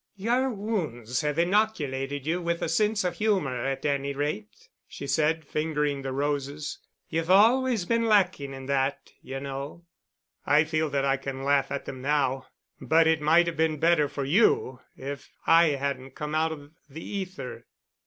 "Your 0.15 0.49
wounds 0.49 1.21
have 1.21 1.37
inoculated 1.37 2.25
you 2.25 2.41
with 2.41 2.63
a 2.63 2.69
sense 2.69 3.03
of 3.03 3.17
humor, 3.17 3.65
at 3.67 3.85
any 3.85 4.15
rate," 4.15 4.67
she 4.87 5.05
said, 5.05 5.45
fingering 5.45 6.01
the 6.01 6.11
roses. 6.11 6.79
"You've 7.07 7.29
always 7.29 7.85
been 7.85 8.07
lacking 8.07 8.51
in 8.55 8.65
that, 8.65 9.11
you 9.21 9.39
know." 9.39 9.85
"I 10.43 10.63
feel 10.63 10.89
that 10.89 11.05
I 11.05 11.17
can 11.17 11.43
laugh 11.43 11.71
at 11.71 11.85
them 11.85 12.01
now. 12.01 12.47
But 12.81 13.05
it 13.05 13.21
might 13.21 13.45
have 13.45 13.57
been 13.57 13.77
better 13.77 14.09
for 14.09 14.25
you 14.25 14.79
if 14.97 15.29
I 15.45 15.67
hadn't 15.77 16.15
come 16.15 16.33
out 16.33 16.51
of 16.51 16.71
the 16.89 17.05
ether." 17.07 17.67